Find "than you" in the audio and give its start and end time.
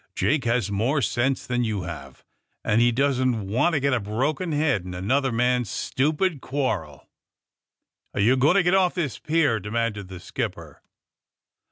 1.45-1.83